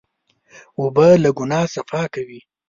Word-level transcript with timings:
اوبه 0.79 1.05
له 1.23 1.29
ګناه 1.37 1.67
صفا 1.73 2.01
کوي. 2.13 2.39